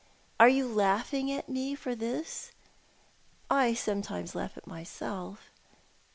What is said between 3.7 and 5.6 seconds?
sometimes laugh at it myself."